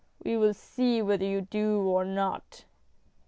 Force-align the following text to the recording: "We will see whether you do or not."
"We 0.23 0.35
will 0.35 0.55
see 0.55 1.03
whether 1.03 1.25
you 1.25 1.41
do 1.41 1.79
or 1.87 2.03
not." 2.05 2.65